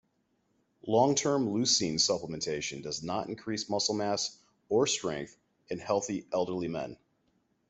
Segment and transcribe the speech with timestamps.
[0.87, 4.35] Long-term leucine supplementation does not increase muscle mass
[4.67, 5.37] or strength
[5.69, 6.97] in healthy elderly men.